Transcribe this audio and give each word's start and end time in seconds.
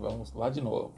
Vamos 0.00 0.32
lá 0.32 0.50
de 0.50 0.60
novo. 0.60 0.92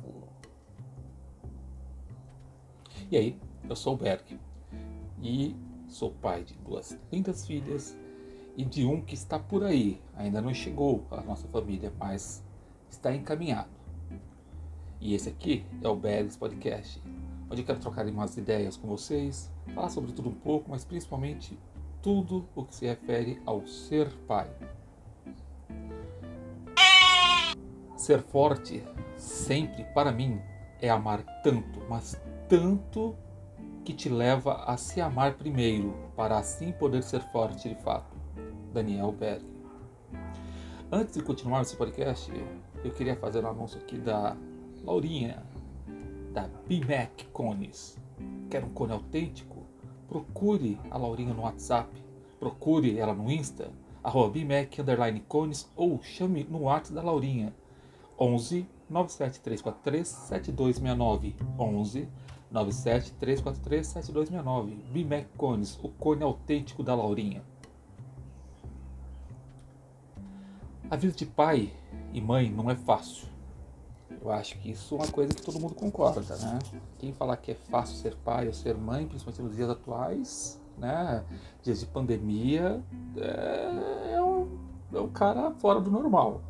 E 3.11 3.17
aí, 3.17 3.39
eu 3.69 3.77
sou 3.77 3.95
o 3.95 3.97
Berg. 3.97 4.39
E 5.23 5.55
sou 5.89 6.11
pai 6.11 6.45
de 6.45 6.55
duas 6.55 6.99
lindas 7.11 7.47
filhas 7.47 7.97
e 8.57 8.65
de 8.65 8.85
um 8.85 9.01
que 9.01 9.15
está 9.15 9.39
por 9.39 9.63
aí. 9.63 10.01
Ainda 10.17 10.41
não 10.41 10.53
chegou 10.53 11.05
à 11.11 11.21
nossa 11.21 11.47
família, 11.49 11.93
mas 11.99 12.43
está 12.91 13.15
encaminhado. 13.15 13.71
E 15.01 15.15
esse 15.15 15.29
aqui 15.29 15.65
é 15.83 15.89
o 15.89 15.95
Bergs 15.95 16.39
Podcast, 16.39 17.03
onde 17.51 17.63
quero 17.63 17.79
trocar 17.79 18.07
umas 18.07 18.37
ideias 18.37 18.77
com 18.77 18.89
vocês, 18.89 19.51
falar 19.75 19.91
sobre 19.91 20.13
tudo 20.13 20.31
um 20.31 20.35
pouco, 20.35 20.71
mas 20.71 20.85
principalmente 20.85 21.59
tudo 22.03 22.47
o 22.55 22.65
que 22.65 22.75
se 22.75 22.87
refere 22.87 23.41
ao 23.45 23.67
ser 23.67 24.11
pai. 24.27 24.51
Ser 27.97 28.21
forte 28.21 28.85
sempre 29.17 29.85
para 29.95 30.13
mim 30.13 30.39
é 30.83 30.91
amar 30.91 31.25
tanto, 31.43 31.81
mas 31.89 32.21
tanto 32.49 33.17
que 33.85 33.95
te 33.95 34.09
leva 34.09 34.65
a 34.65 34.77
se 34.77 35.01
amar 35.01 35.35
primeiro, 35.35 35.95
para 36.15 36.37
assim 36.37 36.73
poder 36.73 37.03
ser 37.03 37.21
forte 37.33 37.69
de 37.69 37.75
fato. 37.77 38.17
Daniel 38.73 39.13
Berg. 39.13 39.43
Antes 40.93 41.15
de 41.15 41.23
continuar 41.23 41.63
esse 41.63 41.75
podcast, 41.75 42.31
eu 42.85 42.93
queria 42.93 43.17
fazer 43.17 43.45
um 43.45 43.49
anúncio 43.49 43.81
aqui 43.81 43.97
da 43.97 44.37
Laurinha, 44.85 45.43
da 46.33 46.49
BMAC 46.69 47.27
Cones. 47.33 47.99
Quer 48.51 48.63
um 48.63 48.69
cone 48.71 48.93
autêntico? 48.93 49.65
Procure 50.07 50.79
a 50.91 50.99
Laurinha 50.99 51.33
no 51.33 51.43
WhatsApp, 51.43 51.91
procure 52.39 52.99
ela 52.99 53.15
no 53.15 53.31
Insta, 53.31 53.71
arroba 54.05 54.39
BMAC 54.39 54.79
cones 55.27 55.71
ou 55.75 56.01
chame 56.03 56.45
no 56.45 56.63
WhatsApp 56.63 56.95
da 56.95 57.03
Laurinha, 57.03 57.55
11 58.19 58.69
97343 58.89 60.07
7269 60.09 61.37
11 61.59 62.09
97343 62.51 63.87
7269 63.87 64.75
BMAC 64.93 65.27
Cones, 65.37 65.79
o 65.83 65.89
cone 65.89 66.23
autêntico 66.23 66.83
da 66.83 66.95
Laurinha. 66.95 67.43
A 70.89 70.97
vida 70.97 71.15
de 71.15 71.27
pai 71.27 71.73
e 72.13 72.21
mãe 72.21 72.51
não 72.51 72.71
é 72.71 72.77
fácil. 72.77 73.27
Eu 74.23 74.31
acho 74.31 74.59
que 74.59 74.71
isso 74.71 74.95
é 74.95 74.99
uma 74.99 75.09
coisa 75.09 75.35
que 75.35 75.43
todo 75.43 75.59
mundo 75.59 75.75
concorda, 75.75 76.37
né? 76.37 76.59
Quem 76.99 77.13
falar 77.13 77.37
que 77.37 77.53
é 77.53 77.55
fácil 77.55 77.97
ser 77.97 78.15
pai 78.17 78.47
ou 78.47 78.53
ser 78.53 78.77
mãe, 78.77 79.07
principalmente 79.07 79.43
nos 79.43 79.57
dias 79.57 79.69
atuais, 79.69 80.61
né? 80.79 81.25
Dias 81.63 81.81
de 81.81 81.87
pandemia, 81.87 82.81
é, 83.17 84.15
é, 84.15 84.23
um, 84.23 84.59
é 84.95 85.01
um 85.01 85.09
cara 85.09 85.51
fora 85.53 85.81
do 85.81 85.91
normal. 85.91 86.41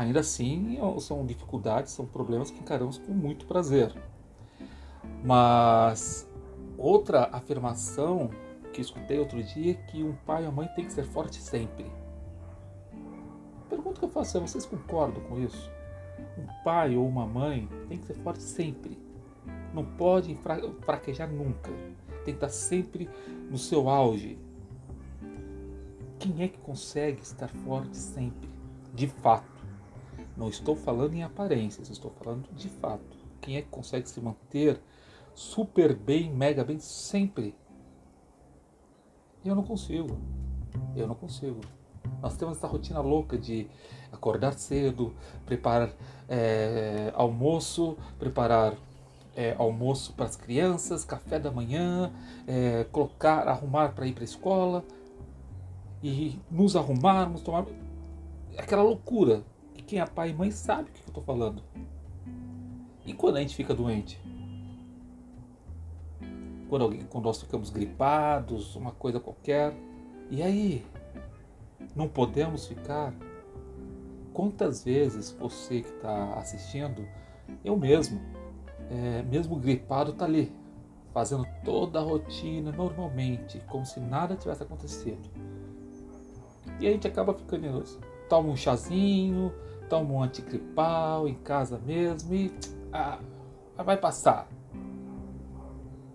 Ainda 0.00 0.20
assim, 0.20 0.78
são 0.98 1.26
dificuldades, 1.26 1.92
são 1.92 2.06
problemas 2.06 2.50
que 2.50 2.58
encaramos 2.58 2.96
com 2.96 3.12
muito 3.12 3.44
prazer. 3.44 3.94
Mas 5.22 6.26
outra 6.78 7.28
afirmação 7.30 8.30
que 8.72 8.80
escutei 8.80 9.18
outro 9.18 9.42
dia 9.42 9.72
é 9.72 9.74
que 9.74 10.02
um 10.02 10.14
pai 10.24 10.46
ou 10.46 10.52
mãe 10.52 10.66
tem 10.68 10.86
que 10.86 10.92
ser 10.94 11.04
forte 11.04 11.36
sempre. 11.36 11.84
Pergunta 13.68 14.00
que 14.00 14.06
eu 14.06 14.08
faço 14.08 14.38
é: 14.38 14.40
vocês 14.40 14.64
concordam 14.64 15.22
com 15.24 15.38
isso? 15.38 15.70
Um 16.38 16.46
pai 16.64 16.96
ou 16.96 17.06
uma 17.06 17.26
mãe 17.26 17.68
tem 17.86 17.98
que 17.98 18.06
ser 18.06 18.14
forte 18.14 18.42
sempre. 18.42 18.98
Não 19.74 19.84
pode 19.84 20.34
fraquejar 20.80 21.30
nunca. 21.30 21.70
Tem 22.24 22.32
que 22.32 22.42
estar 22.42 22.48
sempre 22.48 23.06
no 23.50 23.58
seu 23.58 23.86
auge. 23.86 24.38
Quem 26.18 26.42
é 26.42 26.48
que 26.48 26.58
consegue 26.58 27.20
estar 27.20 27.48
forte 27.48 27.98
sempre? 27.98 28.48
De 28.94 29.06
fato. 29.06 29.59
Não 30.40 30.48
estou 30.48 30.74
falando 30.74 31.12
em 31.12 31.22
aparências, 31.22 31.90
estou 31.90 32.10
falando 32.12 32.48
de 32.54 32.70
fato. 32.70 33.18
Quem 33.42 33.58
é 33.58 33.60
que 33.60 33.68
consegue 33.68 34.08
se 34.08 34.18
manter 34.22 34.80
super 35.34 35.94
bem, 35.94 36.32
mega 36.32 36.64
bem 36.64 36.78
sempre? 36.78 37.54
Eu 39.44 39.54
não 39.54 39.62
consigo. 39.62 40.16
Eu 40.96 41.06
não 41.06 41.14
consigo. 41.14 41.60
Nós 42.22 42.38
temos 42.38 42.56
essa 42.56 42.66
rotina 42.66 43.00
louca 43.02 43.36
de 43.36 43.68
acordar 44.10 44.54
cedo, 44.54 45.14
preparar 45.44 45.92
é, 46.26 47.12
almoço, 47.14 47.98
preparar 48.18 48.78
é, 49.36 49.54
almoço 49.58 50.14
para 50.14 50.24
as 50.24 50.36
crianças, 50.36 51.04
café 51.04 51.38
da 51.38 51.50
manhã, 51.50 52.10
é, 52.46 52.84
colocar, 52.84 53.46
arrumar 53.46 53.90
para 53.90 54.06
ir 54.06 54.14
para 54.14 54.22
a 54.22 54.24
escola 54.24 54.86
e 56.02 56.40
nos 56.50 56.76
arrumarmos, 56.76 57.42
tomar 57.42 57.66
aquela 58.56 58.82
loucura. 58.82 59.44
Quem 59.90 59.98
é 59.98 60.06
pai 60.06 60.30
e 60.30 60.32
mãe 60.32 60.52
sabe 60.52 60.88
o 60.88 60.92
que 60.92 61.00
eu 61.00 61.08
estou 61.08 61.20
falando. 61.24 61.64
E 63.04 63.12
quando 63.12 63.38
a 63.38 63.40
gente 63.40 63.56
fica 63.56 63.74
doente? 63.74 64.20
Quando, 66.68 66.82
alguém, 66.82 67.00
quando 67.10 67.24
nós 67.24 67.40
ficamos 67.40 67.70
gripados, 67.70 68.76
uma 68.76 68.92
coisa 68.92 69.18
qualquer. 69.18 69.74
E 70.30 70.44
aí? 70.44 70.86
Não 71.96 72.06
podemos 72.06 72.68
ficar? 72.68 73.12
Quantas 74.32 74.84
vezes 74.84 75.32
você 75.32 75.80
que 75.80 75.88
está 75.88 76.34
assistindo, 76.34 77.04
eu 77.64 77.76
mesmo, 77.76 78.20
é, 78.88 79.24
mesmo 79.24 79.56
gripado, 79.56 80.12
está 80.12 80.24
ali, 80.24 80.52
fazendo 81.12 81.44
toda 81.64 81.98
a 81.98 82.02
rotina 82.02 82.70
normalmente, 82.70 83.60
como 83.66 83.84
se 83.84 83.98
nada 83.98 84.36
tivesse 84.36 84.62
acontecido. 84.62 85.28
E 86.78 86.86
a 86.86 86.92
gente 86.92 87.08
acaba 87.08 87.34
ficando, 87.34 87.82
toma 88.28 88.50
um 88.50 88.56
chazinho, 88.56 89.52
toma 89.90 90.14
um 90.14 90.22
antigripal 90.22 91.28
em 91.28 91.34
casa 91.34 91.78
mesmo 91.84 92.32
e 92.32 92.54
ah, 92.92 93.18
vai 93.76 93.96
passar. 93.96 94.48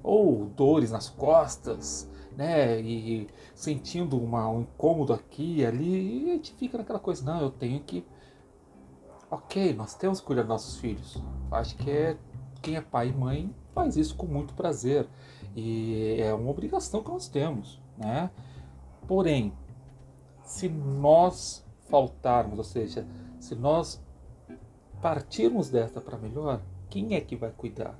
Ou 0.02 0.46
dores 0.46 0.92
nas 0.92 1.10
costas, 1.10 2.10
né? 2.36 2.80
E 2.80 3.28
sentindo 3.54 4.18
uma, 4.18 4.50
um 4.50 4.62
incômodo 4.62 5.14
aqui 5.14 5.58
e 5.58 5.66
ali, 5.66 6.26
e 6.26 6.32
a 6.32 6.34
gente 6.36 6.54
fica 6.54 6.78
naquela 6.78 7.00
coisa, 7.00 7.24
não, 7.26 7.42
eu 7.42 7.52
tenho 7.52 7.82
que. 7.82 8.06
Ok, 9.30 9.74
nós 9.74 9.94
temos 9.96 10.22
que 10.22 10.26
cuidar 10.26 10.44
dos 10.44 10.50
nossos 10.50 10.78
filhos. 10.78 11.22
Acho 11.52 11.76
que 11.76 11.90
é 11.92 12.18
quem 12.62 12.78
é 12.78 12.82
pai 12.82 13.10
e 13.10 13.14
mãe 13.14 13.54
faz 13.74 13.98
isso 13.98 14.16
com 14.16 14.26
muito 14.26 14.54
prazer. 14.54 15.08
E 15.56 16.18
é 16.20 16.34
uma 16.34 16.50
obrigação 16.50 17.04
que 17.04 17.10
nós 17.10 17.28
temos, 17.28 17.82
né? 17.98 18.30
Porém, 19.08 19.54
se 20.44 20.70
nós 20.70 21.66
faltarmos, 21.90 22.58
ou 22.58 22.64
seja, 22.64 23.08
se 23.46 23.54
nós 23.54 24.02
partirmos 25.04 25.70
dessa 25.70 26.02
para 26.02 26.18
melhor, 26.18 26.62
quem 26.90 27.14
é 27.14 27.22
que 27.22 27.36
vai 27.36 27.52
cuidar? 27.52 27.96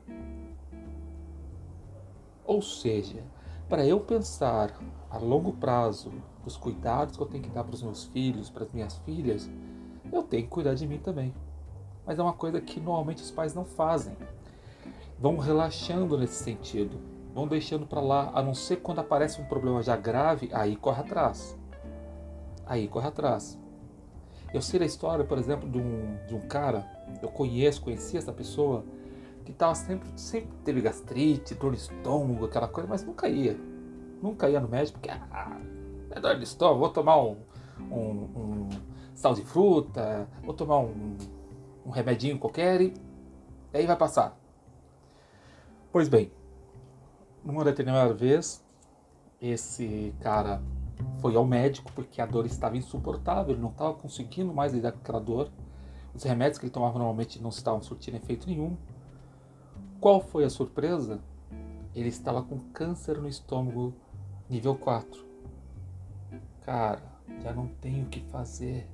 Ou 2.44 2.64
seja, 2.64 3.24
para 3.70 3.86
eu 3.86 4.00
pensar 4.00 4.76
a 5.08 5.20
longo 5.20 5.54
prazo 5.54 6.12
os 6.44 6.58
cuidados 6.58 7.16
que 7.16 7.22
eu 7.22 7.28
tenho 7.28 7.44
que 7.44 7.50
dar 7.50 7.64
para 7.64 7.76
os 7.76 7.84
meus 7.84 8.06
filhos, 8.06 8.50
para 8.50 8.64
as 8.64 8.72
minhas 8.72 8.98
filhas, 9.00 9.48
eu 10.12 10.24
tenho 10.24 10.44
que 10.44 10.50
cuidar 10.50 10.74
de 10.74 10.88
mim 10.88 10.98
também. 10.98 11.32
Mas 12.08 12.18
é 12.18 12.24
uma 12.24 12.34
coisa 12.34 12.60
que 12.60 12.80
normalmente 12.80 13.22
os 13.22 13.30
pais 13.30 13.54
não 13.54 13.66
fazem. 13.66 14.18
Vão 15.20 15.38
relaxando 15.38 16.18
nesse 16.18 16.44
sentido, 16.44 17.00
vão 17.36 17.48
deixando 17.48 17.86
para 17.86 18.02
lá, 18.02 18.32
a 18.34 18.42
não 18.42 18.56
ser 18.56 18.78
quando 18.78 19.00
aparece 19.00 19.40
um 19.40 19.46
problema 19.46 19.84
já 19.84 19.96
grave, 19.96 20.50
aí 20.52 20.76
corre 20.76 21.02
atrás. 21.02 21.56
Aí 22.66 22.88
corre 22.88 23.08
atrás. 23.08 23.60
Eu 24.56 24.62
sei 24.62 24.80
da 24.80 24.86
história, 24.86 25.26
por 25.26 25.38
exemplo, 25.38 25.70
de 25.70 25.78
um, 25.78 26.18
de 26.28 26.34
um 26.34 26.40
cara, 26.40 26.90
eu 27.22 27.28
conheço, 27.28 27.82
conheci 27.82 28.16
essa 28.16 28.32
pessoa, 28.32 28.86
que 29.44 29.52
tava 29.52 29.76
sempre, 29.76 30.08
sempre 30.16 30.50
teve 30.64 30.80
gastrite, 30.80 31.54
dor 31.56 31.74
de 31.74 31.80
estômago, 31.80 32.46
aquela 32.46 32.70
coisa, 32.70 32.88
mas 32.88 33.04
nunca 33.04 33.28
ia. 33.28 33.60
Nunca 34.22 34.50
ia 34.50 34.62
no 34.62 34.70
médico, 34.70 34.98
porque 34.98 35.10
ah, 35.10 35.60
é 36.10 36.22
dor 36.22 36.38
de 36.38 36.46
estômago, 36.46 36.80
vou 36.80 36.90
tomar 36.90 37.22
um, 37.22 37.36
um, 37.92 38.00
um 38.00 38.70
sal 39.14 39.34
de 39.34 39.42
fruta, 39.42 40.26
vou 40.42 40.54
tomar 40.54 40.80
um, 40.80 41.18
um 41.86 41.90
remedinho 41.90 42.40
qualquer 42.40 42.80
e 42.80 42.94
aí 43.74 43.86
vai 43.86 43.98
passar. 43.98 44.40
Pois 45.92 46.08
bem, 46.08 46.32
numa 47.44 47.66
determinada 47.66 48.14
vez, 48.14 48.64
esse 49.42 50.16
cara 50.22 50.62
foi 51.26 51.36
ao 51.36 51.44
médico 51.44 51.92
porque 51.94 52.22
a 52.22 52.26
dor 52.28 52.46
estava 52.46 52.78
insuportável, 52.78 53.56
ele 53.56 53.62
não 53.62 53.72
estava 53.72 53.96
conseguindo 53.96 54.54
mais 54.54 54.72
lidar 54.74 54.92
com 54.92 55.00
aquela 55.00 55.20
dor. 55.20 55.50
Os 56.14 56.22
remédios 56.22 56.60
que 56.60 56.66
ele 56.66 56.72
tomava 56.72 57.00
normalmente 57.00 57.42
não 57.42 57.50
estavam 57.50 57.82
surtindo 57.82 58.18
efeito 58.18 58.46
nenhum. 58.46 58.78
Qual 60.00 60.22
foi 60.22 60.44
a 60.44 60.52
surpresa? 60.52 61.20
Ele 61.96 62.10
estava 62.10 62.44
com 62.44 62.60
câncer 62.72 63.18
no 63.18 63.28
estômago 63.28 63.96
nível 64.48 64.76
4. 64.76 65.26
Cara, 66.62 67.02
já 67.42 67.52
não 67.52 67.70
tenho 67.70 68.06
o 68.06 68.10
que 68.10 68.20
fazer. 68.26 68.88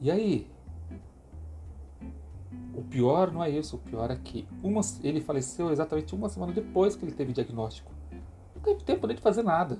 E 0.00 0.12
aí? 0.12 0.48
O 2.72 2.84
pior 2.84 3.32
não 3.32 3.42
é 3.42 3.50
isso, 3.50 3.74
o 3.74 3.80
pior 3.80 4.12
é 4.12 4.16
que 4.16 4.46
uma, 4.62 4.80
ele 5.02 5.20
faleceu 5.20 5.72
exatamente 5.72 6.14
uma 6.14 6.28
semana 6.28 6.52
depois 6.52 6.94
que 6.94 7.04
ele 7.04 7.16
teve 7.16 7.32
o 7.32 7.34
diagnóstico. 7.34 7.90
Não 8.54 8.62
teve 8.62 8.84
tempo 8.84 9.08
de 9.08 9.20
fazer 9.20 9.42
nada. 9.42 9.76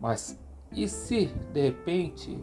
Mas 0.00 0.38
e 0.72 0.86
se 0.88 1.26
de 1.52 1.62
repente 1.62 2.38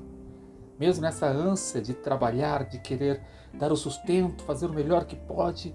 mesmo 0.79 1.01
nessa 1.01 1.27
ânsia 1.27 1.81
de 1.81 1.93
trabalhar, 1.93 2.65
de 2.65 2.79
querer 2.79 3.21
dar 3.53 3.71
o 3.71 3.77
sustento, 3.77 4.43
fazer 4.43 4.65
o 4.65 4.73
melhor 4.73 5.05
que 5.05 5.15
pode, 5.15 5.73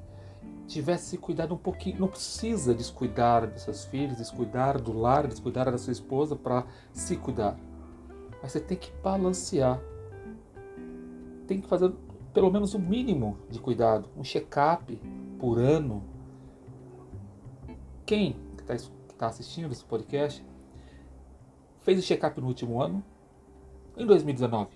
tivesse 0.67 1.17
cuidado 1.17 1.55
um 1.55 1.59
pouquinho. 1.59 2.00
Não 2.00 2.09
precisa 2.09 2.75
descuidar 2.75 3.47
dos 3.47 3.62
seus 3.62 3.85
filhos, 3.85 4.19
descuidar 4.19 4.81
do 4.81 4.93
lar, 4.93 5.27
descuidar 5.27 5.71
da 5.71 5.79
sua 5.79 5.93
esposa 5.93 6.37
para 6.37 6.67
se 6.93 7.17
cuidar. 7.17 7.59
Mas 8.43 8.53
você 8.53 8.61
tem 8.61 8.77
que 8.77 8.93
balancear. 9.03 9.81
Tem 11.47 11.61
que 11.61 11.69
fazer 11.69 11.93
pelo 12.35 12.50
menos 12.50 12.75
o 12.75 12.79
um 12.79 12.81
mínimo 12.81 13.38
de 13.49 13.59
cuidado, 13.59 14.09
um 14.17 14.23
check-up 14.23 15.00
por 15.38 15.59
ano. 15.59 16.05
Quem 18.05 18.37
está 18.59 18.77
tá 19.17 19.27
assistindo 19.29 19.73
esse 19.73 19.85
podcast 19.85 20.44
fez 21.81 21.99
o 21.99 22.03
check-up 22.03 22.41
no 22.41 22.47
último 22.47 22.81
ano? 22.81 23.03
Em 23.97 24.06
2019? 24.06 24.71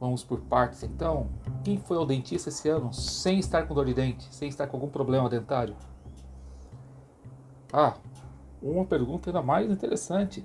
Vamos 0.00 0.24
por 0.24 0.40
partes 0.40 0.82
então. 0.82 1.28
Quem 1.62 1.78
foi 1.78 1.96
ao 1.96 2.04
dentista 2.04 2.48
esse 2.48 2.68
ano 2.68 2.92
sem 2.92 3.38
estar 3.38 3.66
com 3.66 3.74
dor 3.74 3.86
de 3.86 3.94
dente, 3.94 4.26
sem 4.34 4.48
estar 4.48 4.66
com 4.66 4.76
algum 4.76 4.88
problema 4.88 5.28
dentário? 5.28 5.76
Ah, 7.72 7.94
uma 8.60 8.84
pergunta 8.84 9.30
ainda 9.30 9.40
mais 9.40 9.70
interessante. 9.70 10.44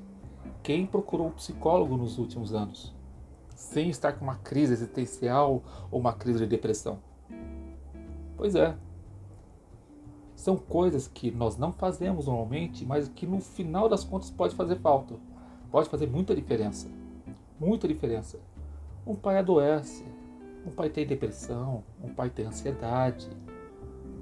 Quem 0.62 0.86
procurou 0.86 1.28
um 1.28 1.32
psicólogo 1.32 1.98
nos 1.98 2.18
últimos 2.18 2.54
anos? 2.54 2.96
Sem 3.56 3.90
estar 3.90 4.14
com 4.14 4.24
uma 4.24 4.36
crise 4.36 4.74
existencial 4.74 5.64
ou 5.90 6.00
uma 6.00 6.14
crise 6.14 6.40
de 6.40 6.46
depressão? 6.48 7.00
Pois 8.36 8.54
é. 8.54 8.78
São 10.38 10.56
coisas 10.56 11.08
que 11.08 11.32
nós 11.32 11.58
não 11.58 11.74
fazemos 11.74 12.28
normalmente, 12.28 12.86
mas 12.86 13.10
que 13.10 13.26
no 13.26 13.42
final 13.42 13.90
das 13.90 14.04
contas 14.04 14.30
pode 14.30 14.54
fazer 14.54 14.76
falta. 14.76 15.16
Pode 15.72 15.90
fazer 15.90 16.06
muita 16.06 16.36
diferença. 16.36 16.88
Muita 17.60 17.88
diferença. 17.88 18.40
Um 19.04 19.16
pai 19.16 19.40
adoece, 19.40 20.06
um 20.64 20.70
pai 20.70 20.92
tem 20.92 21.08
depressão, 21.08 21.84
um 22.04 22.14
pai 22.14 22.30
tem 22.30 22.46
ansiedade, 22.46 23.28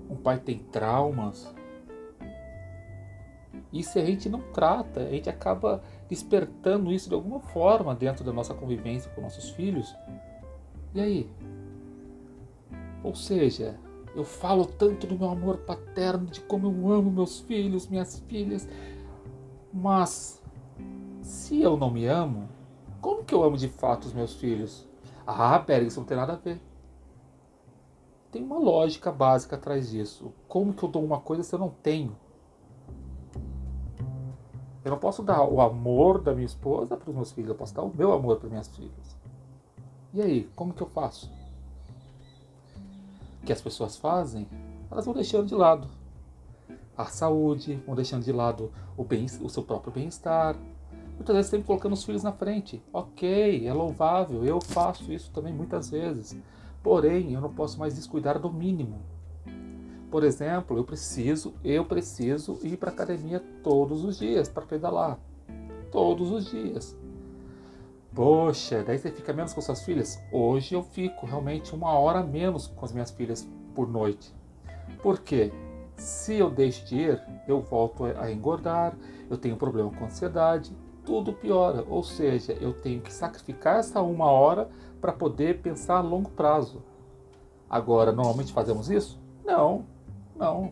um 0.09 0.15
pai 0.15 0.39
tem 0.39 0.59
traumas. 0.59 1.53
E 3.73 3.83
se 3.83 3.99
a 3.99 4.05
gente 4.05 4.29
não 4.29 4.39
trata, 4.53 5.01
a 5.01 5.09
gente 5.09 5.29
acaba 5.29 5.83
despertando 6.07 6.93
isso 6.93 7.09
de 7.09 7.15
alguma 7.15 7.41
forma 7.41 7.93
dentro 7.93 8.23
da 8.23 8.31
nossa 8.31 8.53
convivência 8.53 9.11
com 9.11 9.19
nossos 9.19 9.49
filhos. 9.49 9.93
E 10.93 11.01
aí? 11.01 11.29
Ou 13.03 13.13
seja, 13.13 13.77
eu 14.15 14.23
falo 14.23 14.65
tanto 14.65 15.05
do 15.05 15.19
meu 15.19 15.29
amor 15.29 15.57
paterno, 15.57 16.25
de 16.25 16.39
como 16.41 16.67
eu 16.67 16.91
amo 16.93 17.11
meus 17.11 17.41
filhos, 17.41 17.87
minhas 17.87 18.19
filhas, 18.27 18.67
mas 19.73 20.41
se 21.21 21.61
eu 21.61 21.75
não 21.75 21.91
me 21.91 22.05
amo, 22.05 22.47
como 23.01 23.23
que 23.23 23.35
eu 23.35 23.43
amo 23.43 23.57
de 23.57 23.67
fato 23.67 24.05
os 24.05 24.13
meus 24.13 24.33
filhos? 24.33 24.87
Ah, 25.27 25.59
pera, 25.59 25.83
isso 25.83 25.99
não 25.99 26.07
tem 26.07 26.15
nada 26.15 26.33
a 26.33 26.37
ver. 26.37 26.61
Tem 28.31 28.41
uma 28.41 28.57
lógica 28.57 29.11
básica 29.11 29.55
atrás 29.55 29.89
disso. 29.89 30.33
Como 30.47 30.73
que 30.73 30.83
eu 30.83 30.89
dou 30.89 31.03
uma 31.03 31.19
coisa 31.19 31.43
se 31.43 31.53
eu 31.53 31.59
não 31.59 31.69
tenho? 31.69 32.15
Eu 34.83 34.91
não 34.91 34.97
posso 34.99 35.23
dar 35.23 35.43
o 35.43 35.59
amor 35.59 36.21
da 36.21 36.33
minha 36.33 36.45
esposa 36.45 36.95
para 36.95 37.09
os 37.09 37.15
meus 37.15 37.31
filhos, 37.31 37.49
eu 37.49 37.55
posso 37.55 37.73
dar 37.73 37.81
o 37.81 37.93
meu 37.93 38.13
amor 38.13 38.37
para 38.37 38.49
minhas 38.49 38.67
filhas. 38.67 39.17
E 40.13 40.21
aí, 40.21 40.49
como 40.55 40.73
que 40.73 40.81
eu 40.81 40.87
faço? 40.87 41.31
Que 43.45 43.53
as 43.53 43.61
pessoas 43.61 43.95
fazem? 43.95 44.47
Elas 44.91 45.05
vão 45.05 45.13
deixando 45.13 45.47
de 45.47 45.55
lado 45.55 45.87
a 46.97 47.05
saúde, 47.05 47.81
vão 47.85 47.95
deixando 47.95 48.23
de 48.23 48.31
lado 48.31 48.71
o, 48.97 49.03
bem, 49.03 49.25
o 49.41 49.49
seu 49.49 49.63
próprio 49.63 49.93
bem-estar, 49.93 50.55
Muitas 51.15 51.35
vezes 51.35 51.51
sempre 51.51 51.65
colocando 51.65 51.93
os 51.93 52.03
filhos 52.03 52.23
na 52.23 52.31
frente. 52.31 52.81
Ok, 52.91 53.65
é 53.65 53.73
louvável, 53.73 54.43
eu 54.43 54.59
faço 54.61 55.11
isso 55.11 55.31
também 55.31 55.53
muitas 55.53 55.89
vezes. 55.89 56.37
Porém, 56.83 57.33
eu 57.33 57.41
não 57.41 57.53
posso 57.53 57.79
mais 57.79 57.95
descuidar 57.95 58.37
do 58.37 58.51
mínimo. 58.51 59.01
Por 60.11 60.23
exemplo, 60.23 60.77
eu 60.77 60.83
preciso, 60.83 61.53
eu 61.63 61.85
preciso 61.85 62.59
ir 62.63 62.77
para 62.77 62.91
academia 62.91 63.41
todos 63.63 64.03
os 64.03 64.17
dias 64.17 64.47
para 64.47 64.65
pedalar. 64.65 65.17
Todos 65.91 66.31
os 66.31 66.45
dias. 66.45 66.95
Poxa, 68.15 68.81
daí 68.81 68.97
você 68.97 69.11
fica 69.11 69.33
menos 69.33 69.51
com 69.51 69.59
suas 69.59 69.83
filhas? 69.83 70.23
Hoje 70.31 70.73
eu 70.73 70.81
fico 70.81 71.25
realmente 71.25 71.75
uma 71.75 71.99
hora 71.99 72.23
menos 72.23 72.65
com 72.65 72.85
as 72.85 72.93
minhas 72.93 73.11
filhas 73.11 73.45
por 73.75 73.89
noite. 73.89 74.33
Por 75.03 75.19
quê? 75.19 75.51
Se 75.97 76.35
eu 76.35 76.49
deixo 76.49 76.85
de 76.85 76.95
ir, 76.95 77.21
eu 77.45 77.59
volto 77.59 78.05
a 78.05 78.31
engordar, 78.31 78.97
eu 79.29 79.37
tenho 79.37 79.57
problema 79.57 79.91
com 79.91 80.05
ansiedade, 80.05 80.73
tudo 81.03 81.33
piora. 81.33 81.83
Ou 81.89 82.03
seja, 82.03 82.53
eu 82.53 82.71
tenho 82.71 83.01
que 83.01 83.11
sacrificar 83.11 83.79
essa 83.79 84.01
uma 84.01 84.31
hora 84.31 84.69
para 85.01 85.11
poder 85.11 85.61
pensar 85.61 85.97
a 85.97 86.01
longo 86.01 86.29
prazo. 86.29 86.81
Agora, 87.69 88.13
normalmente 88.13 88.53
fazemos 88.53 88.89
isso? 88.89 89.19
Não, 89.43 89.85
não. 90.37 90.71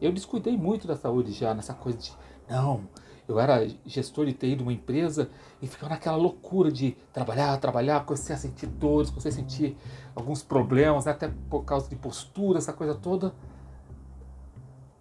Eu 0.00 0.10
descuidei 0.10 0.56
muito 0.56 0.88
da 0.88 0.96
saúde 0.96 1.30
já, 1.30 1.54
nessa 1.54 1.72
coisa 1.72 1.98
de, 1.98 2.12
não, 2.48 2.80
eu 3.28 3.40
era 3.40 3.68
gestor 3.84 4.26
de 4.26 4.32
TI 4.32 4.56
de 4.56 4.62
uma 4.62 4.72
empresa 4.72 5.28
e 5.60 5.66
ficava 5.66 5.94
naquela 5.94 6.16
loucura 6.16 6.70
de 6.70 6.96
trabalhar, 7.12 7.56
trabalhar, 7.58 8.04
comecei 8.04 8.34
a 8.34 8.38
sentir 8.38 8.66
dores, 8.66 9.10
comecei 9.10 9.30
a 9.30 9.34
sentir 9.34 9.76
alguns 10.14 10.42
problemas, 10.42 11.04
né, 11.04 11.12
até 11.12 11.30
por 11.50 11.64
causa 11.64 11.88
de 11.88 11.96
postura, 11.96 12.58
essa 12.58 12.72
coisa 12.72 12.94
toda. 12.94 13.34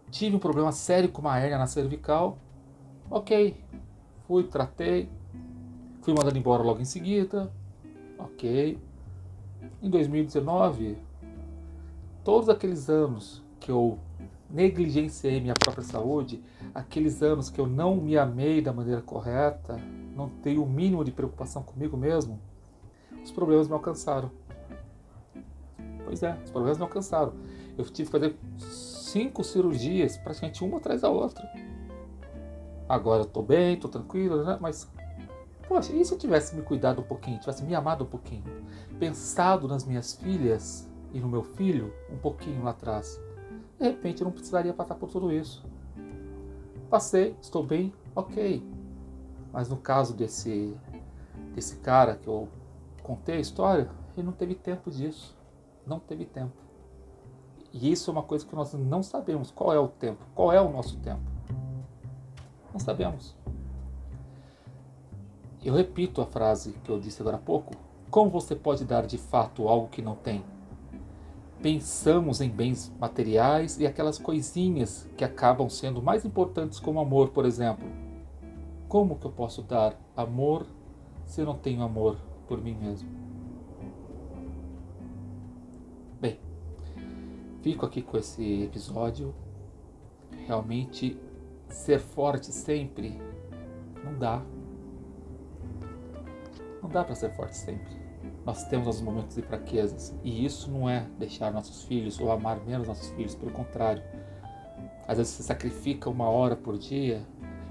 Tive 0.09 0.35
um 0.35 0.39
problema 0.39 0.71
sério 0.71 1.09
com 1.09 1.21
uma 1.21 1.37
hérnia 1.37 1.57
na 1.57 1.67
cervical. 1.67 2.37
Ok, 3.11 3.55
Fui, 4.27 4.43
tratei, 4.43 5.07
fui 6.01 6.13
mandado 6.15 6.35
embora 6.35 6.63
logo 6.63 6.81
em 6.81 6.85
seguida. 6.85 7.51
Ok. 8.17 8.79
Em 9.83 9.89
2019, 9.89 10.97
todos 12.23 12.49
aqueles 12.49 12.89
anos 12.89 13.43
que 13.59 13.69
eu 13.69 13.99
negligenciei 14.55 15.41
minha 15.41 15.53
própria 15.53 15.83
saúde, 15.83 16.41
aqueles 16.73 17.21
anos 17.21 17.49
que 17.49 17.59
eu 17.59 17.67
não 17.67 17.97
me 17.97 18.17
amei 18.17 18.61
da 18.61 18.71
maneira 18.71 19.01
correta, 19.01 19.77
não 20.15 20.29
tenho 20.29 20.63
o 20.63 20.69
mínimo 20.69 21.03
de 21.03 21.11
preocupação 21.11 21.61
comigo 21.61 21.97
mesmo, 21.97 22.39
os 23.21 23.31
problemas 23.31 23.67
me 23.67 23.73
alcançaram. 23.73 24.31
Pois 26.05 26.23
é, 26.23 26.39
os 26.45 26.51
problemas 26.51 26.77
me 26.77 26.83
alcançaram. 26.83 27.33
Eu 27.77 27.83
tive 27.83 28.09
que 28.09 28.11
fazer 28.11 28.37
cinco 28.57 29.43
cirurgias, 29.43 30.15
praticamente 30.17 30.63
uma 30.63 30.77
atrás 30.77 31.01
da 31.01 31.09
outra. 31.09 31.45
Agora 32.87 33.23
eu 33.23 33.27
tô 33.27 33.41
bem, 33.41 33.77
tô 33.77 33.89
tranquilo, 33.89 34.45
né? 34.45 34.57
Mas, 34.61 34.89
poxa, 35.67 35.91
e 35.91 36.05
se 36.05 36.13
eu 36.13 36.17
tivesse 36.17 36.55
me 36.55 36.61
cuidado 36.61 37.01
um 37.01 37.03
pouquinho, 37.03 37.39
tivesse 37.39 37.61
me 37.61 37.75
amado 37.75 38.05
um 38.05 38.07
pouquinho, 38.07 38.45
pensado 38.99 39.67
nas 39.67 39.83
minhas 39.83 40.13
filhas 40.13 40.87
e 41.11 41.19
no 41.19 41.27
meu 41.27 41.43
filho 41.43 41.93
um 42.09 42.17
pouquinho 42.17 42.63
lá 42.63 42.69
atrás? 42.69 43.19
De 43.79 43.85
repente 43.85 44.21
eu 44.21 44.25
não 44.25 44.31
precisaria 44.31 44.73
passar 44.73 44.95
por 44.95 45.09
tudo 45.09 45.31
isso. 45.31 45.65
Passei, 46.89 47.35
estou 47.41 47.63
bem, 47.63 47.93
ok. 48.15 48.63
Mas 49.51 49.69
no 49.69 49.77
caso 49.77 50.13
desse, 50.13 50.75
desse 51.53 51.77
cara 51.77 52.15
que 52.15 52.27
eu 52.27 52.47
contei 53.03 53.37
a 53.37 53.39
história, 53.39 53.89
ele 54.15 54.25
não 54.25 54.33
teve 54.33 54.55
tempo 54.55 54.89
disso. 54.89 55.35
Não 55.85 55.99
teve 55.99 56.25
tempo. 56.25 56.53
E 57.71 57.91
isso 57.91 58.09
é 58.09 58.13
uma 58.13 58.23
coisa 58.23 58.45
que 58.45 58.55
nós 58.55 58.73
não 58.73 59.03
sabemos. 59.03 59.51
Qual 59.51 59.73
é 59.73 59.79
o 59.79 59.87
tempo? 59.87 60.25
Qual 60.33 60.51
é 60.51 60.61
o 60.61 60.71
nosso 60.71 60.97
tempo? 60.99 61.21
Não 62.71 62.79
sabemos. 62.79 63.35
Eu 65.63 65.73
repito 65.73 66.21
a 66.21 66.25
frase 66.25 66.73
que 66.83 66.89
eu 66.89 66.99
disse 66.99 67.21
agora 67.21 67.37
há 67.37 67.39
pouco. 67.39 67.73
Como 68.09 68.29
você 68.29 68.55
pode 68.55 68.85
dar 68.85 69.05
de 69.05 69.17
fato 69.17 69.67
algo 69.67 69.89
que 69.89 70.01
não 70.01 70.15
tem? 70.15 70.43
Pensamos 71.61 72.41
em 72.41 72.49
bens 72.49 72.91
materiais 72.99 73.79
e 73.79 73.87
aquelas 73.87 74.17
coisinhas 74.17 75.09
que 75.17 75.23
acabam 75.23 75.69
sendo 75.69 76.01
mais 76.01 76.25
importantes, 76.25 76.79
como 76.79 76.99
amor, 76.99 77.29
por 77.29 77.45
exemplo. 77.45 77.87
Como 78.87 79.17
que 79.17 79.25
eu 79.25 79.31
posso 79.31 79.63
dar 79.63 79.99
amor 80.15 80.67
se 81.25 81.41
eu 81.41 81.45
não 81.45 81.55
tenho 81.55 81.81
amor 81.81 82.17
por 82.47 82.61
mim 82.61 82.75
mesmo? 82.75 83.09
Bem, 86.21 86.39
fico 87.61 87.85
aqui 87.85 88.01
com 88.01 88.17
esse 88.17 88.63
episódio. 88.63 89.33
Realmente 90.45 91.19
ser 91.69 91.99
forte 91.99 92.51
sempre 92.51 93.19
não 94.03 94.17
dá. 94.19 94.43
Não 96.81 96.89
dá 96.89 97.03
para 97.03 97.15
ser 97.15 97.35
forte 97.35 97.57
sempre. 97.57 98.04
Nós 98.45 98.65
temos 98.65 98.87
os 98.87 99.01
momentos 99.01 99.35
de 99.35 99.41
fraquezas 99.41 100.15
e 100.23 100.45
isso 100.45 100.69
não 100.69 100.89
é 100.89 101.07
deixar 101.17 101.51
nossos 101.51 101.83
filhos 101.83 102.19
ou 102.19 102.31
amar 102.31 102.59
menos 102.65 102.87
nossos 102.87 103.09
filhos, 103.11 103.35
pelo 103.35 103.51
contrário. 103.51 104.03
Às 105.07 105.17
vezes 105.17 105.33
você 105.33 105.43
sacrifica 105.43 106.09
uma 106.09 106.29
hora 106.29 106.55
por 106.55 106.77
dia 106.77 107.21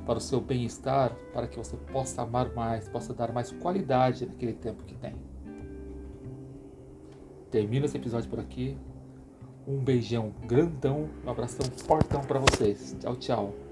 para 0.05 0.19
o 0.19 0.21
seu 0.21 0.41
bem-estar, 0.41 1.15
para 1.33 1.47
que 1.47 1.57
você 1.57 1.77
possa 1.77 2.23
amar 2.23 2.53
mais, 2.55 2.89
possa 2.89 3.15
dar 3.15 3.33
mais 3.33 3.51
qualidade 3.53 4.27
naquele 4.27 4.53
tempo 4.53 4.85
que 4.85 4.95
tem. 4.95 5.15
Termino 7.51 7.87
esse 7.87 7.97
episódio 7.97 8.29
por 8.29 8.41
aqui. 8.41 8.77
Um 9.67 9.79
beijão 9.79 10.35
grandão, 10.47 11.09
um 11.25 11.31
abração 11.31 11.65
fortão 11.87 12.21
para 12.21 12.39
vocês. 12.39 12.97
Tchau, 13.01 13.17
tchau. 13.17 13.64